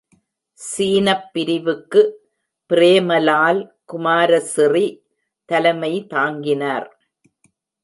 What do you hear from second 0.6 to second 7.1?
சீனப் பிரிவுக்கு பிரேமலால் குமாரசிறி தலைமை தாங்கினார்.